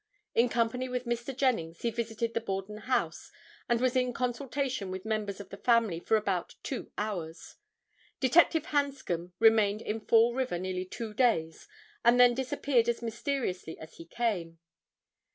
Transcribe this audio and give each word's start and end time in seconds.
In 0.33 0.49
company 0.49 0.89
with 0.89 1.05
Mr. 1.05 1.31
Jennings 1.37 1.83
he 1.83 1.91
visited 1.91 2.33
the 2.33 2.41
Borden 2.41 2.77
house 2.89 3.31
and 3.69 3.79
was 3.79 3.95
in 3.95 4.13
consultation 4.13 4.89
with 4.89 5.05
members 5.05 5.39
of 5.39 5.49
the 5.49 5.57
family 5.57 5.99
for 5.99 6.17
about 6.17 6.55
two 6.63 6.91
hours. 6.97 7.57
Detective 8.19 8.65
Hanscom 8.65 9.33
remained 9.37 9.83
in 9.83 9.99
Fall 9.99 10.33
River 10.33 10.57
nearly 10.57 10.85
two 10.85 11.13
days 11.13 11.67
and 12.03 12.19
then 12.19 12.33
disappeared 12.33 12.89
as 12.89 13.03
mysteriously 13.03 13.77
as 13.77 13.97
he 13.97 14.05
came. 14.05 14.57